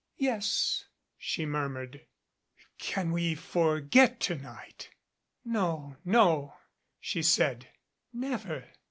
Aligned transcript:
"Yes," 0.17 0.85
she 1.15 1.45
murmured. 1.45 2.07
"Can 2.79 3.11
we 3.11 3.35
forget 3.35 4.19
to 4.21 4.35
night" 4.35 4.89
"No, 5.45 5.97
no," 6.03 6.55
she 6.99 7.21
said. 7.21 7.67
"Never. 8.11 8.65